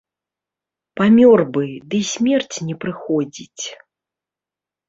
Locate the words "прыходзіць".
2.87-3.65